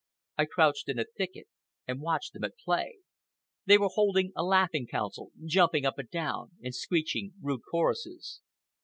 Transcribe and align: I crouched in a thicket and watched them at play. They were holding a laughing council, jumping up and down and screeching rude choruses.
I 0.39 0.45
crouched 0.45 0.89
in 0.89 0.97
a 0.97 1.05
thicket 1.15 1.45
and 1.87 2.01
watched 2.01 2.33
them 2.33 2.43
at 2.43 2.57
play. 2.65 3.01
They 3.67 3.77
were 3.77 3.91
holding 3.93 4.31
a 4.35 4.43
laughing 4.43 4.87
council, 4.87 5.29
jumping 5.45 5.85
up 5.85 5.99
and 5.99 6.09
down 6.09 6.53
and 6.63 6.73
screeching 6.73 7.33
rude 7.39 7.61
choruses. 7.69 8.41